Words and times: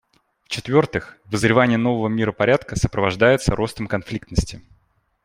В-четвертых, 0.45 1.19
вызревание 1.25 1.77
нового 1.77 2.07
миропорядка 2.07 2.75
сопровождается 2.75 3.55
ростом 3.55 3.85
конфликтности. 3.85 4.59